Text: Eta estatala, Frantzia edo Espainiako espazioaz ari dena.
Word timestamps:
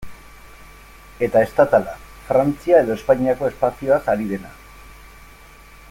Eta 1.27 1.43
estatala, 1.47 1.93
Frantzia 2.29 2.79
edo 2.85 2.97
Espainiako 3.01 3.51
espazioaz 3.53 4.01
ari 4.15 4.27
dena. 4.33 4.55